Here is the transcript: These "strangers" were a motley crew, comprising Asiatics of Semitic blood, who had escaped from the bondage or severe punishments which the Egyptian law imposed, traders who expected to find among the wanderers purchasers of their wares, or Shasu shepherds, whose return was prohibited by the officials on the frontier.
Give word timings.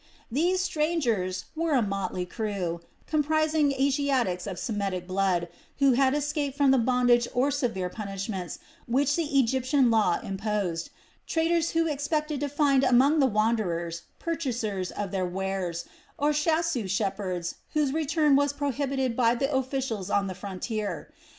These 0.31 0.61
"strangers" 0.61 1.45
were 1.55 1.73
a 1.73 1.81
motley 1.83 2.25
crew, 2.25 2.81
comprising 3.05 3.71
Asiatics 3.71 4.47
of 4.47 4.57
Semitic 4.57 5.05
blood, 5.05 5.47
who 5.77 5.91
had 5.91 6.15
escaped 6.15 6.57
from 6.57 6.71
the 6.71 6.79
bondage 6.79 7.27
or 7.35 7.51
severe 7.51 7.87
punishments 7.87 8.57
which 8.87 9.15
the 9.15 9.25
Egyptian 9.39 9.91
law 9.91 10.19
imposed, 10.23 10.89
traders 11.27 11.69
who 11.77 11.85
expected 11.85 12.39
to 12.39 12.49
find 12.49 12.83
among 12.83 13.19
the 13.19 13.27
wanderers 13.27 14.01
purchasers 14.17 14.89
of 14.89 15.11
their 15.11 15.23
wares, 15.27 15.85
or 16.17 16.31
Shasu 16.31 16.89
shepherds, 16.89 17.57
whose 17.75 17.93
return 17.93 18.35
was 18.35 18.53
prohibited 18.53 19.15
by 19.15 19.35
the 19.35 19.53
officials 19.53 20.09
on 20.09 20.25
the 20.25 20.33
frontier. 20.33 21.13